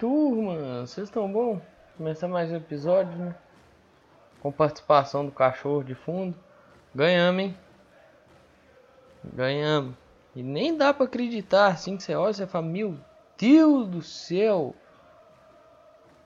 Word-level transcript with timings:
turma? 0.00 0.86
Vocês 0.86 1.08
estão 1.08 1.30
bom? 1.30 1.60
Começar 1.98 2.26
mais 2.26 2.50
um 2.50 2.56
episódio, 2.56 3.14
né? 3.18 3.34
Com 4.40 4.50
participação 4.50 5.26
do 5.26 5.30
cachorro 5.30 5.84
de 5.84 5.94
fundo. 5.94 6.34
Ganhamos, 6.94 7.42
hein? 7.42 7.58
Ganhamos. 9.22 9.94
E 10.34 10.42
nem 10.42 10.74
dá 10.74 10.94
pra 10.94 11.04
acreditar 11.04 11.66
assim 11.66 11.98
que 11.98 12.02
você 12.02 12.14
olha 12.14 12.32
você 12.32 12.46
fala: 12.46 12.64
Meu 12.64 12.96
Deus 13.36 13.88
do 13.88 14.00
céu! 14.00 14.74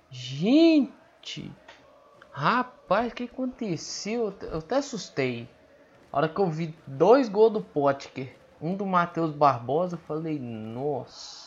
Gente! 0.08 1.50
Rapaz, 2.30 3.10
o 3.10 3.14
que 3.16 3.24
aconteceu? 3.24 4.32
Eu 4.40 4.58
até 4.58 4.76
assustei. 4.76 5.48
A 6.12 6.18
hora 6.18 6.28
que 6.28 6.40
eu 6.40 6.46
vi 6.46 6.78
dois 6.86 7.28
gols 7.28 7.54
do 7.54 7.60
Potker, 7.60 8.36
um 8.62 8.76
do 8.76 8.86
Matheus 8.86 9.32
Barbosa, 9.32 9.96
eu 9.96 10.00
falei: 10.00 10.38
Nossa! 10.38 11.43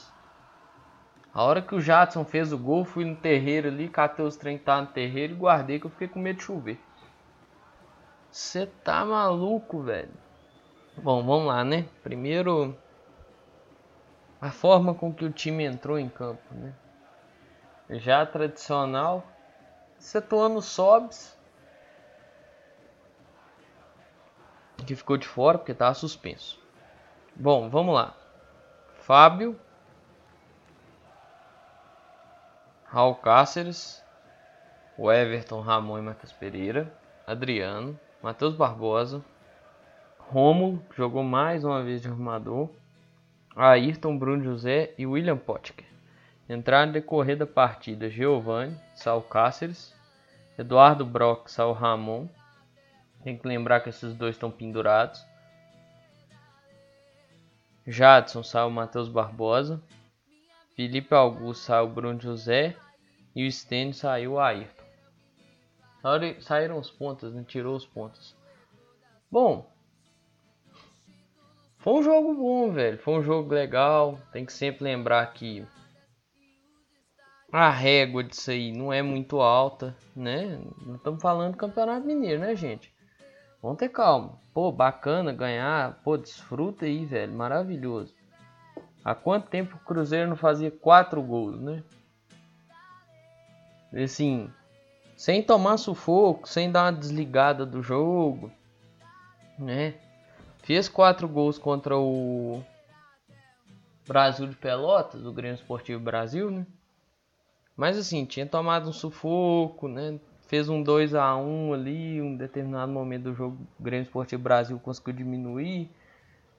A 1.37 1.43
hora 1.43 1.61
que 1.61 1.75
o 1.75 1.79
Jadson 1.79 2.25
fez 2.25 2.51
o 2.51 2.57
gol, 2.57 2.83
fui 2.83 3.05
no 3.05 3.15
terreiro 3.15 3.67
ali, 3.67 3.87
catei 3.87 4.25
os 4.25 4.35
trem 4.35 4.57
tá 4.57 4.81
no 4.81 4.87
terreiro 4.87 5.33
e 5.33 5.35
guardei 5.35 5.79
que 5.79 5.85
eu 5.85 5.91
fiquei 5.91 6.07
com 6.07 6.17
medo 6.17 6.37
de 6.37 6.43
chover. 6.43 6.81
Você 8.31 8.65
tá 8.65 9.05
maluco, 9.05 9.83
velho? 9.83 10.09
Bom, 10.97 11.23
vamos 11.23 11.45
lá, 11.45 11.63
né? 11.63 11.87
Primeiro, 12.01 12.75
a 14.41 14.49
forma 14.49 14.95
com 14.95 15.13
que 15.13 15.25
o 15.25 15.31
time 15.31 15.63
entrou 15.63 15.99
em 15.99 16.09
campo, 16.09 16.41
né? 16.55 16.73
Já 17.87 18.25
tradicional, 18.25 19.23
Setuano 19.99 20.59
Sobs, 20.59 21.37
que 24.87 24.95
ficou 24.95 25.17
de 25.17 25.27
fora 25.27 25.59
porque 25.59 25.71
estava 25.71 25.93
suspenso. 25.93 26.59
Bom, 27.35 27.69
vamos 27.69 27.93
lá. 27.93 28.15
Fábio, 29.01 29.55
Raul 32.89 33.15
Cáceres, 33.15 34.01
o 34.97 35.11
Everton, 35.11 35.59
Ramon 35.59 35.99
e 35.99 36.01
Matheus 36.01 36.31
Pereira, 36.31 36.89
Adriano, 37.27 37.99
Matheus 38.23 38.55
Barbosa, 38.55 39.21
Romulo, 40.17 40.81
que 40.89 40.95
jogou 40.95 41.21
mais 41.21 41.65
uma 41.65 41.83
vez 41.83 42.01
de 42.01 42.07
armador, 42.07 42.69
Ayrton, 43.53 44.17
Bruno 44.17 44.41
José 44.41 44.93
e 44.97 45.05
William 45.05 45.37
Potker. 45.37 45.85
Entraram 46.49 46.93
decorrer 46.93 47.35
da 47.35 47.45
partida 47.45 48.09
Giovanni, 48.09 48.79
Sal 48.95 49.21
Cáceres, 49.21 49.93
Eduardo 50.57 51.05
Brock, 51.05 51.49
Sal 51.49 51.73
Ramon. 51.73 52.29
Tem 53.21 53.37
que 53.37 53.45
lembrar 53.45 53.81
que 53.81 53.89
esses 53.89 54.13
dois 54.13 54.35
estão 54.35 54.49
pendurados. 54.49 55.25
Jadson, 57.85 58.43
Sal 58.43 58.69
Matheus 58.69 59.09
Barbosa, 59.09 59.81
Felipe 60.77 61.15
Augusto 61.15 61.63
saiu 61.63 61.89
Bruno 61.89 62.21
José 62.21 62.77
e 63.35 63.47
o 63.47 63.51
Stênio 63.51 63.95
saiu 63.95 64.33
o 64.33 64.39
Ayrton. 64.39 64.85
Saíram 66.39 66.77
os 66.77 66.91
pontos, 66.91 67.33
né? 67.33 67.43
Tirou 67.47 67.75
os 67.75 67.83
pontos. 67.83 68.37
Bom, 69.31 69.67
foi 71.79 71.93
um 71.93 72.03
jogo 72.03 72.35
bom, 72.35 72.71
velho. 72.71 72.99
Foi 72.99 73.15
um 73.15 73.23
jogo 73.23 73.51
legal. 73.55 74.19
Tem 74.31 74.45
que 74.45 74.53
sempre 74.53 74.83
lembrar 74.83 75.25
que 75.33 75.65
a 77.51 77.71
régua 77.71 78.23
disso 78.23 78.51
aí 78.51 78.71
não 78.71 78.93
é 78.93 79.01
muito 79.01 79.41
alta, 79.41 79.97
né? 80.15 80.61
Não 80.85 80.97
estamos 80.97 81.19
falando 81.19 81.53
do 81.53 81.57
Campeonato 81.57 82.05
Mineiro, 82.05 82.41
né, 82.41 82.55
gente? 82.55 82.93
Vamos 83.63 83.79
ter 83.79 83.89
calma. 83.89 84.39
Pô, 84.53 84.71
bacana 84.71 85.33
ganhar. 85.33 85.99
Pô, 86.03 86.17
desfruta 86.17 86.85
aí, 86.85 87.03
velho. 87.03 87.33
Maravilhoso. 87.33 88.15
Há 89.07 89.15
quanto 89.15 89.47
tempo 89.47 89.77
o 89.77 89.79
Cruzeiro 89.79 90.27
não 90.29 90.35
fazia 90.35 90.69
quatro 90.69 91.21
gols, 91.21 91.61
né? 91.61 91.81
Assim, 93.93 94.51
sem 95.15 95.41
tomar 95.41 95.77
sufoco, 95.77 96.45
sem 96.45 96.69
dar 96.69 96.83
uma 96.83 96.91
desligada 96.91 97.65
do 97.65 97.81
jogo, 97.81 98.51
né? 99.57 99.93
Fez 100.61 100.89
quatro 100.89 101.25
gols 101.25 101.57
contra 101.57 101.97
o 101.97 102.61
Brasil 104.05 104.45
de 104.45 104.57
Pelotas, 104.57 105.25
o 105.25 105.31
Grêmio 105.31 105.55
Esportivo 105.55 106.03
Brasil, 106.03 106.51
né? 106.51 106.67
Mas 107.77 107.97
assim, 107.97 108.25
tinha 108.25 108.45
tomado 108.45 108.89
um 108.89 108.93
sufoco, 108.93 109.87
né? 109.87 110.19
Fez 110.47 110.67
um 110.67 110.83
2 110.83 111.15
a 111.15 111.33
1 111.33 111.73
ali, 111.73 112.21
um 112.21 112.35
determinado 112.35 112.91
momento 112.91 113.23
do 113.23 113.33
jogo, 113.33 113.57
o 113.79 113.83
Grêmio 113.83 114.03
Esportivo 114.03 114.43
Brasil 114.43 114.77
conseguiu 114.77 115.13
diminuir, 115.13 115.89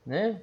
né? 0.07 0.41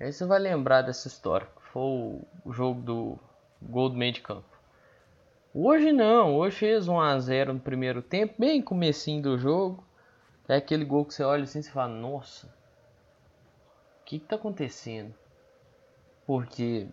Aí 0.00 0.12
você 0.12 0.26
vai 0.26 0.38
lembrar 0.38 0.82
dessa 0.82 1.06
história, 1.06 1.46
foi 1.72 2.20
o 2.44 2.52
jogo 2.52 2.80
do 2.80 3.18
gol 3.62 3.88
do 3.88 3.96
meio 3.96 4.12
de 4.12 4.20
campo. 4.20 4.44
Hoje 5.54 5.92
não, 5.92 6.34
hoje 6.34 6.56
fez 6.56 6.88
1 6.88 7.00
a 7.00 7.18
0 7.18 7.54
no 7.54 7.60
primeiro 7.60 8.02
tempo, 8.02 8.34
bem 8.36 8.60
comecinho 8.60 9.22
do 9.22 9.38
jogo. 9.38 9.84
É 10.48 10.56
aquele 10.56 10.84
gol 10.84 11.04
que 11.04 11.14
você 11.14 11.22
olha 11.22 11.44
assim 11.44 11.60
e 11.60 11.62
fala, 11.62 11.94
nossa, 11.94 12.48
o 12.48 14.04
que, 14.04 14.18
que 14.18 14.26
tá 14.26 14.34
acontecendo? 14.34 15.14
Porque 16.26 16.88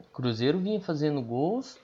o 0.00 0.04
Cruzeiro 0.04 0.58
vinha 0.58 0.80
fazendo 0.80 1.20
gols 1.20 1.78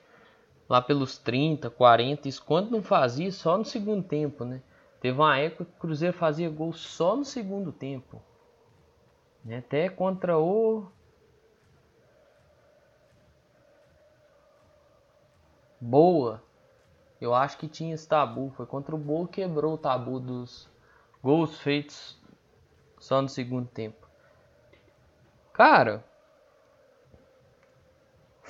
lá 0.67 0.81
pelos 0.81 1.17
30, 1.19 1.69
40, 1.69 2.27
isso 2.27 2.43
quando 2.43 2.71
não 2.71 2.81
fazia 2.81 3.31
só 3.31 3.57
no 3.57 3.63
segundo 3.63 4.03
tempo, 4.03 4.43
né? 4.43 4.61
Teve 4.99 5.19
uma 5.19 5.37
época 5.37 5.65
que 5.65 5.71
o 5.77 5.79
Cruzeiro 5.79 6.17
fazia 6.17 6.49
gols 6.49 6.79
só 6.79 7.15
no 7.15 7.23
segundo 7.23 7.71
tempo. 7.71 8.19
Né? 9.43 9.57
Até 9.57 9.89
contra 9.89 10.37
o 10.37 10.87
Boa. 15.79 16.41
Eu 17.19 17.33
acho 17.33 17.57
que 17.57 17.67
tinha 17.67 17.93
esse 17.93 18.07
tabu. 18.07 18.51
Foi 18.55 18.65
contra 18.65 18.95
o 18.95 18.97
Boa 18.97 19.27
que 19.27 19.41
quebrou 19.41 19.73
o 19.73 19.77
tabu 19.77 20.19
dos 20.19 20.69
gols 21.21 21.59
feitos 21.59 22.17
só 22.99 23.21
no 23.21 23.27
segundo 23.27 23.67
tempo. 23.67 24.07
Cara, 25.51 26.03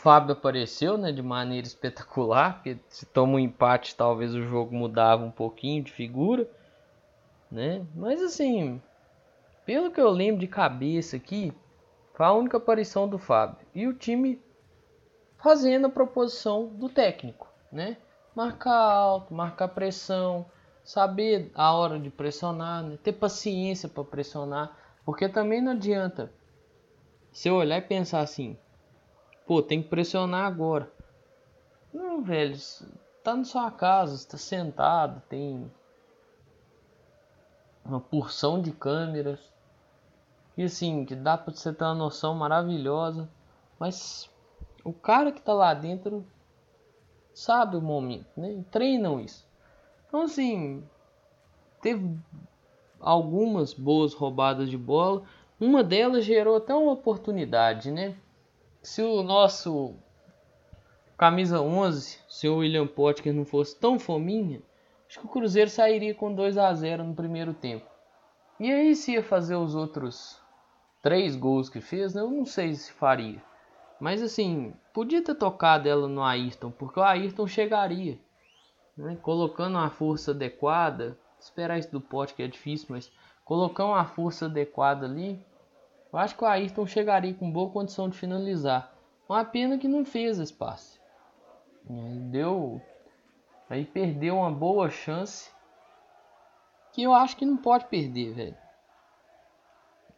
Fábio 0.03 0.33
apareceu 0.33 0.97
né, 0.97 1.11
de 1.11 1.21
maneira 1.21 1.65
espetacular, 1.65 2.55
porque 2.55 2.77
se 2.89 3.05
toma 3.05 3.33
um 3.33 3.39
empate 3.39 3.95
talvez 3.95 4.35
o 4.35 4.43
jogo 4.43 4.75
mudava 4.75 5.23
um 5.23 5.31
pouquinho 5.31 5.83
de 5.83 5.91
figura, 5.91 6.47
né? 7.49 7.85
Mas 7.95 8.21
assim, 8.21 8.81
pelo 9.65 9.91
que 9.91 10.01
eu 10.01 10.09
lembro 10.09 10.39
de 10.39 10.47
cabeça 10.47 11.15
aqui, 11.15 11.53
foi 12.13 12.25
a 12.25 12.33
única 12.33 12.57
aparição 12.57 13.07
do 13.07 13.17
Fábio. 13.17 13.65
E 13.73 13.87
o 13.87 13.93
time 13.93 14.41
fazendo 15.37 15.87
a 15.87 15.89
proposição 15.89 16.67
do 16.67 16.87
técnico, 16.87 17.47
né? 17.71 17.97
Marcar 18.35 18.73
alto, 18.73 19.33
marcar 19.33 19.67
pressão, 19.67 20.45
saber 20.83 21.51
a 21.53 21.73
hora 21.73 21.99
de 21.99 22.09
pressionar, 22.09 22.83
né? 22.83 22.97
ter 23.01 23.13
paciência 23.13 23.87
para 23.87 24.03
pressionar, 24.03 24.77
porque 25.05 25.29
também 25.29 25.61
não 25.61 25.73
adianta 25.73 26.31
se 27.31 27.47
eu 27.47 27.55
olhar 27.55 27.77
e 27.77 27.81
pensar 27.81 28.21
assim, 28.21 28.57
pô, 29.45 29.61
tem 29.61 29.81
que 29.81 29.89
pressionar 29.89 30.45
agora. 30.45 30.91
Não, 31.93 32.23
velho, 32.23 32.57
tá 33.23 33.35
na 33.35 33.43
sua 33.43 33.71
casa, 33.71 34.15
está 34.15 34.37
sentado, 34.37 35.21
tem 35.29 35.71
uma 37.85 37.99
porção 37.99 38.61
de 38.61 38.71
câmeras, 38.71 39.52
e 40.55 40.63
assim, 40.63 41.03
que 41.05 41.15
dá 41.15 41.37
para 41.37 41.53
você 41.53 41.73
ter 41.73 41.83
uma 41.83 41.95
noção 41.95 42.35
maravilhosa. 42.35 43.29
Mas 43.79 44.29
o 44.83 44.93
cara 44.93 45.31
que 45.31 45.41
tá 45.41 45.53
lá 45.53 45.73
dentro 45.73 46.25
sabe 47.33 47.75
o 47.75 47.81
momento, 47.81 48.27
né? 48.37 48.63
treinam 48.69 49.19
isso. 49.19 49.47
Então 50.07 50.21
assim, 50.21 50.83
teve 51.81 52.17
algumas 52.99 53.73
boas 53.73 54.13
roubadas 54.13 54.69
de 54.69 54.77
bola. 54.77 55.23
Uma 55.59 55.83
delas 55.83 56.23
gerou 56.23 56.57
até 56.57 56.73
uma 56.73 56.91
oportunidade, 56.91 57.91
né? 57.91 58.15
Se 58.81 59.01
o 59.01 59.23
nosso 59.23 59.95
camisa 61.17 61.61
11, 61.61 62.19
se 62.27 62.47
o 62.47 62.57
William 62.57 62.85
Potker 62.85 63.33
não 63.33 63.45
fosse 63.45 63.79
tão 63.79 63.97
fominha, 63.97 64.61
acho 65.07 65.19
que 65.19 65.25
o 65.25 65.29
Cruzeiro 65.29 65.69
sairia 65.69 66.13
com 66.13 66.33
2 66.33 66.57
a 66.57 66.73
0 66.73 67.03
no 67.03 67.15
primeiro 67.15 67.53
tempo. 67.53 67.85
E 68.59 68.71
aí 68.71 68.95
se 68.95 69.13
ia 69.13 69.23
fazer 69.23 69.55
os 69.55 69.73
outros 69.73 70.42
três 71.03 71.35
gols 71.35 71.69
que 71.69 71.81
fez, 71.81 72.15
né? 72.15 72.21
eu 72.21 72.31
não 72.31 72.45
sei 72.45 72.73
se 72.73 72.91
faria. 72.93 73.43
Mas 73.99 74.21
assim, 74.21 74.73
podia 74.93 75.21
ter 75.21 75.35
tocado 75.35 75.87
ela 75.87 76.07
no 76.07 76.23
Ayrton, 76.23 76.71
porque 76.71 76.99
o 76.99 77.03
Ayrton 77.03 77.45
chegaria. 77.45 78.17
Né? 78.97 79.17
Colocando 79.21 79.75
uma 79.75 79.89
força 79.89 80.31
adequada, 80.31 81.17
esperar 81.39 81.77
isso 81.77 81.91
do 81.91 81.99
pote 81.99 82.33
que 82.33 82.41
é 82.41 82.47
difícil, 82.47 82.87
mas 82.89 83.11
colocando 83.43 83.89
uma 83.89 84.05
força 84.05 84.45
adequada 84.45 85.05
ali, 85.05 85.45
eu 86.11 86.17
acho 86.17 86.37
que 86.37 86.43
o 86.43 86.47
Ayrton 86.47 86.87
chegaria 86.87 87.33
com 87.33 87.51
boa 87.51 87.69
condição 87.69 88.07
de 88.07 88.17
finalizar. 88.17 88.93
Uma 89.27 89.43
pena 89.43 89.77
que 89.77 89.87
não 89.87 90.05
fez 90.05 90.39
esse 90.39 90.53
passe. 90.53 90.99
Aí 91.89 92.19
deu. 92.31 92.81
Aí 93.69 93.83
perdeu 93.83 94.37
uma 94.37 94.51
boa 94.51 94.89
chance. 94.89 95.51
Que 96.93 97.03
eu 97.03 97.13
acho 97.13 97.35
que 97.35 97.45
não 97.45 97.57
pode 97.57 97.85
perder, 97.85 98.33
velho 98.33 98.62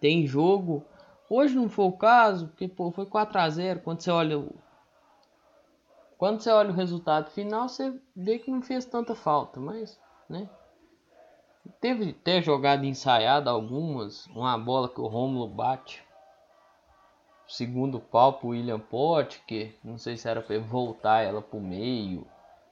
tem 0.06 0.28
jogo. 0.28 0.86
Hoje 1.28 1.56
não 1.56 1.68
foi 1.68 1.86
o 1.86 1.92
caso, 1.92 2.50
porque 2.50 2.68
pô, 2.68 2.92
foi 2.92 3.08
4 3.08 3.40
a 3.40 3.50
0 3.50 3.80
Quando 3.80 4.02
você 4.02 4.12
olha 4.12 4.38
o 4.38 4.54
quando 6.16 6.40
você 6.40 6.50
olha 6.50 6.70
o 6.70 6.76
resultado 6.76 7.30
final, 7.32 7.68
você 7.68 7.94
vê 8.16 8.40
que 8.40 8.50
não 8.50 8.62
fez 8.62 8.86
tanta 8.86 9.14
falta, 9.14 9.60
mas, 9.60 10.00
né? 10.30 10.50
Teve 11.82 12.12
até 12.12 12.42
jogada 12.42 12.86
ensaiada 12.86 13.50
algumas, 13.50 14.26
uma 14.28 14.58
bola 14.58 14.88
que 14.88 15.02
o 15.02 15.08
Romulo 15.08 15.50
bate. 15.50 16.06
Segundo 17.48 18.00
pau 18.00 18.34
pro 18.34 18.50
William 18.50 18.80
Potker, 18.80 19.76
não 19.84 19.98
sei 19.98 20.16
se 20.16 20.30
era 20.30 20.42
para 20.42 20.58
voltar 20.60 21.22
ela 21.22 21.42
pro 21.42 21.60
meio, 21.60 22.26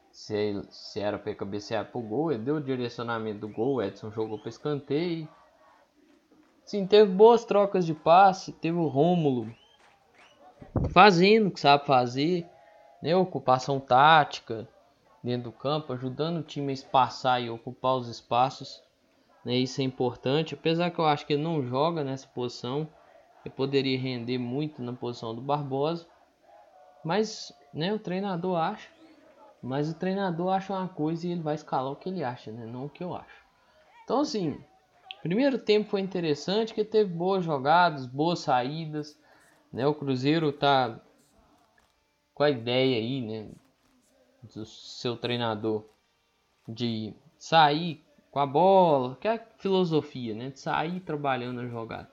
se, 0.09 0.62
se 0.69 1.01
era 1.01 1.19
para 1.19 1.35
cabecear 1.35 1.91
pro 1.91 2.00
gol, 2.00 2.31
ele 2.31 2.44
deu 2.44 2.56
o 2.56 2.63
direcionamento 2.63 3.39
do 3.39 3.50
gol, 3.50 3.83
Edson 3.83 4.09
jogou 4.09 4.39
para 4.39 4.50
escanteio. 4.50 5.27
Sim, 6.65 6.88
teve 6.88 7.12
boas 7.12 7.44
trocas 7.44 7.86
de 7.86 7.94
passe, 7.94 8.54
teve 8.54 8.77
o 8.77 8.88
Rômulo 8.88 9.54
fazendo 10.89 11.48
o 11.48 11.51
que 11.51 11.60
sabe 11.60 11.86
fazer, 11.86 12.48
né? 13.01 13.15
ocupação 13.15 13.80
tática 13.80 14.68
dentro 15.24 15.51
do 15.51 15.57
campo, 15.57 15.94
ajudando 15.94 16.38
o 16.38 16.44
time 16.44 16.69
a 16.69 16.74
espaçar 16.74 17.42
e 17.42 17.50
ocupar 17.50 17.95
os 17.95 18.07
espaços. 18.07 18.81
Né? 19.44 19.56
Isso 19.56 19.81
é 19.81 19.83
importante, 19.83 20.54
apesar 20.54 20.89
que 20.89 21.00
eu 21.00 21.06
acho 21.06 21.25
que 21.25 21.33
ele 21.33 21.44
não 21.44 21.62
joga 21.63 22.04
nessa 22.04 22.27
posição, 22.27 22.88
ele 23.44 23.54
poderia 23.54 24.00
render 24.00 24.38
muito 24.38 24.81
na 24.81 24.94
posição 24.94 25.36
do 25.36 25.42
Barbosa, 25.42 26.07
mas 27.04 27.54
né, 27.74 27.94
o 27.94 28.00
treinador 28.00 28.57
acha. 28.57 28.89
Mas 29.62 29.89
o 29.89 29.95
treinador 29.95 30.50
acha 30.50 30.74
uma 30.74 30.89
coisa 30.89 31.25
e 31.25 31.31
ele 31.31 31.42
vai 31.42 31.56
escalar 31.56 31.92
o 31.92 31.95
que 31.95 32.09
ele 32.09 32.24
acha, 32.24 32.51
né? 32.51 32.66
não 32.66 32.86
o 32.86 32.89
que 32.89 33.04
eu 33.04 33.16
acho. 33.16 33.44
Então, 34.04 34.19
assim, 34.19 34.62
primeiro 35.23 35.57
tempo 35.57 35.89
foi 35.89 36.01
interessante, 36.01 36.73
que 36.73 36.83
teve 36.83 37.09
boas 37.09 37.45
jogadas, 37.45 38.05
boas 38.05 38.39
saídas. 38.39 39.17
Né? 39.71 39.87
O 39.87 39.95
Cruzeiro 39.95 40.51
tá 40.51 40.99
com 42.33 42.43
a 42.43 42.49
ideia 42.49 42.97
aí, 42.97 43.21
né, 43.21 43.49
do 44.53 44.65
seu 44.65 45.15
treinador 45.15 45.85
de 46.67 47.13
sair 47.37 48.03
com 48.31 48.39
a 48.39 48.45
bola, 48.45 49.15
que 49.21 49.27
é 49.27 49.35
a 49.35 49.45
filosofia, 49.57 50.33
né, 50.33 50.49
de 50.49 50.59
sair 50.59 50.99
trabalhando 50.99 51.61
a 51.61 51.67
jogada. 51.67 52.11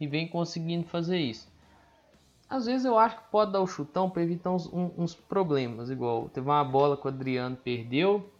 E 0.00 0.06
vem 0.06 0.26
conseguindo 0.26 0.86
fazer 0.86 1.18
isso. 1.18 1.48
Às 2.48 2.66
vezes 2.66 2.84
eu 2.86 2.98
acho 2.98 3.18
que 3.18 3.30
pode 3.30 3.52
dar 3.52 3.60
o 3.60 3.66
chutão 3.66 4.10
para 4.10 4.22
evitar 4.22 4.50
uns, 4.50 4.68
uns, 4.72 5.14
problemas, 5.14 5.90
igual 5.90 6.28
teve 6.30 6.46
uma 6.48 6.64
bola 6.64 6.96
que 6.96 7.04
o 7.06 7.08
Adriano 7.08 7.56
perdeu. 7.56 8.32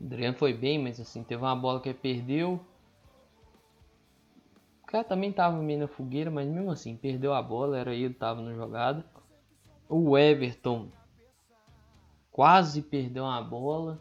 O 0.00 0.04
Adriano 0.04 0.36
foi 0.36 0.54
bem, 0.54 0.78
mas 0.78 0.98
assim, 0.98 1.22
teve 1.22 1.42
uma 1.42 1.54
bola 1.54 1.80
que 1.80 1.90
ele 1.90 1.98
perdeu. 1.98 2.58
O 4.82 4.86
cara 4.86 5.04
também 5.04 5.32
tava 5.32 5.62
meio 5.62 5.80
na 5.80 5.88
fogueira, 5.88 6.30
mas 6.30 6.48
mesmo 6.48 6.70
assim, 6.70 6.96
perdeu 6.96 7.34
a 7.34 7.42
bola, 7.42 7.78
era 7.78 7.94
ele 7.94 8.14
que 8.14 8.18
tava 8.18 8.40
na 8.40 8.54
jogada. 8.54 9.04
O 9.88 10.16
Everton 10.16 10.88
quase 12.32 12.82
perdeu 12.82 13.24
uma 13.24 13.42
bola. 13.42 14.00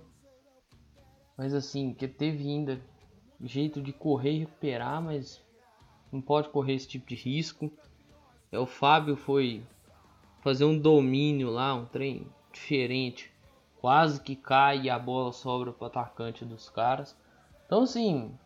Mas 1.38 1.54
assim, 1.54 1.94
que 1.94 2.07
teve 2.07 2.48
ainda 2.48 2.81
jeito 3.42 3.81
de 3.81 3.94
correr 3.94 4.34
e 4.34 4.40
recuperar, 4.40 5.01
mas 5.01 5.42
não 6.12 6.22
pode 6.22 6.50
correr 6.50 6.74
esse 6.74 6.88
tipo 6.88 7.07
de 7.07 7.16
risco. 7.16 7.72
É 8.51 8.57
o 8.57 8.66
Fábio 8.66 9.16
foi 9.16 9.63
fazer 10.42 10.66
um 10.66 10.78
domínio 10.78 11.50
lá, 11.50 11.74
um 11.74 11.86
trem 11.86 12.28
diferente. 12.51 13.31
Quase 13.79 14.21
que 14.21 14.35
cai 14.35 14.81
e 14.81 14.89
a 14.89 14.99
bola 14.99 15.31
sobra 15.31 15.71
para 15.71 15.85
o 15.85 15.87
atacante 15.87 16.45
dos 16.45 16.69
caras. 16.69 17.17
Então 17.65 17.83
assim, 17.83 18.37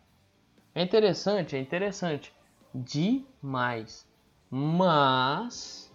é 0.74 0.82
interessante, 0.82 1.56
é 1.56 1.60
interessante 1.60 2.32
demais. 2.74 4.08
Mas 4.50 5.92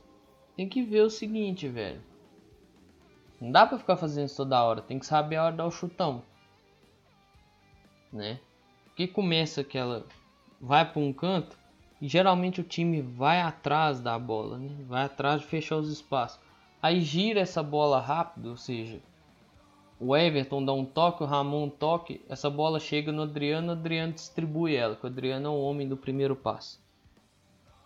tem 0.55 0.67
que 0.67 0.81
ver 0.81 1.01
o 1.01 1.09
seguinte, 1.09 1.67
velho. 1.67 2.01
Não 3.39 3.51
dá 3.51 3.65
pra 3.65 3.77
ficar 3.77 3.95
fazendo 3.95 4.25
isso 4.25 4.35
toda 4.35 4.61
hora. 4.63 4.81
Tem 4.81 4.99
que 4.99 5.05
saber 5.05 5.37
a 5.37 5.43
hora 5.43 5.51
de 5.51 5.57
dar 5.57 5.65
o 5.65 5.71
chutão. 5.71 6.21
Né? 8.11 8.39
Porque 8.85 9.07
começa 9.07 9.61
aquela. 9.61 10.05
Vai 10.59 10.89
pra 10.89 10.99
um 10.99 11.13
canto. 11.13 11.57
E 12.01 12.07
geralmente 12.07 12.59
o 12.59 12.65
time 12.65 13.01
vai 13.01 13.41
atrás 13.41 14.01
da 14.01 14.19
bola. 14.19 14.57
Né? 14.57 14.69
Vai 14.87 15.05
atrás 15.05 15.41
de 15.41 15.47
fechar 15.47 15.77
os 15.77 15.89
espaços. 15.89 16.39
Aí 16.81 16.99
gira 17.01 17.39
essa 17.39 17.63
bola 17.63 18.01
rápido. 18.01 18.49
Ou 18.49 18.57
seja, 18.57 19.01
o 19.99 20.15
Everton 20.15 20.63
dá 20.63 20.71
um 20.71 20.85
toque, 20.85 21.23
o 21.23 21.25
Ramon 21.25 21.65
um 21.65 21.69
toque. 21.69 22.25
Essa 22.29 22.49
bola 22.49 22.79
chega 22.79 23.11
no 23.11 23.23
Adriano. 23.23 23.69
O 23.69 23.71
Adriano 23.73 24.13
distribui 24.13 24.73
ela. 24.73 24.95
Que 24.95 25.03
o 25.03 25.07
Adriano 25.07 25.47
é 25.47 25.49
o 25.49 25.59
homem 25.59 25.89
do 25.89 25.97
primeiro 25.97 26.37
passo. 26.37 26.81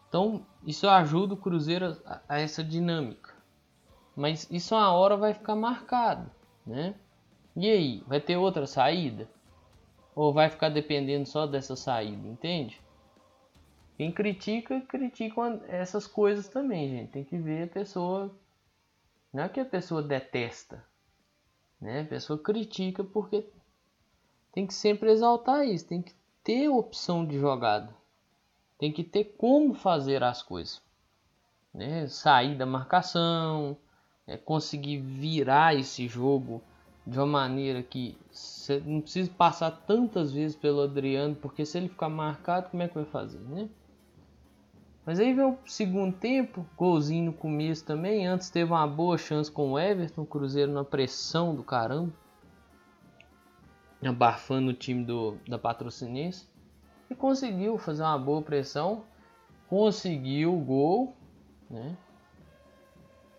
Então, 0.07 0.45
isso 0.63 0.87
ajuda 0.87 1.33
o 1.33 1.37
Cruzeiro 1.37 1.97
a, 2.05 2.21
a 2.29 2.39
essa 2.39 2.63
dinâmica. 2.63 3.33
Mas 4.15 4.47
isso 4.51 4.75
uma 4.75 4.93
hora 4.93 5.17
vai 5.17 5.33
ficar 5.33 5.55
marcado, 5.55 6.29
né? 6.63 6.93
E 7.55 7.67
aí, 7.67 8.03
vai 8.05 8.21
ter 8.21 8.37
outra 8.37 8.67
saída? 8.67 9.27
Ou 10.15 10.31
vai 10.31 10.49
ficar 10.49 10.69
dependendo 10.69 11.27
só 11.27 11.47
dessa 11.47 11.75
saída, 11.75 12.27
entende? 12.27 12.79
Quem 13.97 14.11
critica, 14.11 14.81
critica 14.81 15.41
essas 15.67 16.05
coisas 16.05 16.47
também, 16.47 16.89
gente. 16.89 17.11
Tem 17.11 17.23
que 17.23 17.37
ver 17.39 17.63
a 17.63 17.73
pessoa. 17.73 18.31
Não 19.33 19.43
é 19.43 19.49
que 19.49 19.59
a 19.59 19.65
pessoa 19.65 20.03
detesta, 20.03 20.85
né? 21.83 22.01
A 22.01 22.05
pessoa 22.05 22.39
critica 22.39 23.03
porque 23.03 23.45
tem 24.51 24.65
que 24.65 24.73
sempre 24.73 25.11
exaltar 25.11 25.67
isso, 25.67 25.87
tem 25.87 26.01
que 26.01 26.13
ter 26.43 26.69
opção 26.69 27.25
de 27.25 27.37
jogada 27.37 27.93
tem 28.83 28.91
que 28.91 29.01
ter 29.01 29.35
como 29.37 29.73
fazer 29.73 30.21
as 30.21 30.41
coisas. 30.41 30.81
Né? 31.73 32.05
Sair 32.07 32.57
da 32.57 32.65
marcação, 32.65 33.77
é, 34.27 34.35
conseguir 34.35 34.97
virar 34.99 35.73
esse 35.73 36.05
jogo 36.05 36.61
de 37.07 37.17
uma 37.17 37.25
maneira 37.25 37.81
que 37.81 38.17
você 38.29 38.81
não 38.85 38.99
precisa 38.99 39.31
passar 39.31 39.71
tantas 39.71 40.33
vezes 40.33 40.57
pelo 40.57 40.81
Adriano, 40.81 41.33
porque 41.33 41.65
se 41.65 41.77
ele 41.77 41.87
ficar 41.87 42.09
marcado, 42.09 42.69
como 42.69 42.83
é 42.83 42.89
que 42.89 42.95
vai 42.95 43.05
fazer, 43.05 43.39
né? 43.39 43.69
Mas 45.05 45.19
aí 45.19 45.33
vem 45.33 45.45
o 45.45 45.57
segundo 45.65 46.15
tempo, 46.15 46.65
golzinho 46.77 47.25
no 47.25 47.33
começo 47.33 47.83
também. 47.83 48.25
Antes 48.25 48.49
teve 48.49 48.71
uma 48.71 48.87
boa 48.87 49.17
chance 49.17 49.51
com 49.51 49.73
o 49.73 49.79
Everton, 49.79 50.25
Cruzeiro 50.25 50.71
na 50.71 50.85
pressão 50.85 51.53
do 51.53 51.61
caramba, 51.61 52.13
abafando 54.01 54.71
o 54.71 54.73
time 54.73 55.03
do, 55.03 55.37
da 55.47 55.57
Patrocinense. 55.57 56.47
E 57.09 57.15
conseguiu 57.15 57.77
fazer 57.77 58.03
uma 58.03 58.17
boa 58.17 58.41
pressão, 58.41 59.03
conseguiu 59.67 60.55
o 60.55 60.61
gol, 60.61 61.13
né? 61.69 61.97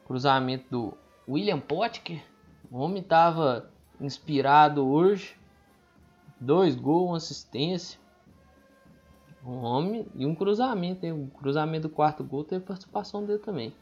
Cruzamento 0.06 0.66
do 0.71 0.99
William 1.26 1.61
Potker, 1.61 2.23
o 2.71 2.78
homem 2.78 3.00
estava 3.00 3.71
inspirado 3.99 4.87
hoje, 4.87 5.35
dois 6.38 6.75
gols, 6.75 7.09
uma 7.09 7.16
assistência, 7.16 7.99
um 9.47 9.65
homem 9.65 10.07
e 10.15 10.25
um 10.25 10.35
cruzamento, 10.35 11.07
o 11.07 11.27
cruzamento 11.39 11.89
do 11.89 11.95
quarto 11.95 12.25
gol 12.25 12.45
teve 12.45 12.65
participação 12.65 13.25
dele 13.25 13.39
também 13.39 13.73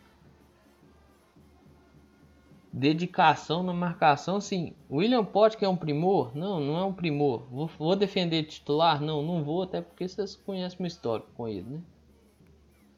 dedicação 2.73 3.63
na 3.63 3.75
marcação, 3.75 4.41
sim. 4.41 4.73
William 4.91 5.25
Potker 5.25 5.69
é 5.69 5.71
um 5.71 5.77
primor? 5.77 6.35
Não, 6.35 6.59
não 6.59 6.79
é 6.79 6.85
um 6.85 6.93
primor. 6.93 7.43
Vou, 7.51 7.67
vou, 7.67 7.95
defender 7.95 8.45
titular? 8.45 9.01
Não, 9.01 9.23
não 9.23 9.45
vou, 9.45 9.63
até 9.63 9.83
porque 9.83 10.09
vocês 10.09 10.35
conhecem 10.35 10.79
meu 10.81 10.87
histórico 10.87 11.29
com 11.37 11.47
ele, 11.47 11.69
né? 11.69 11.81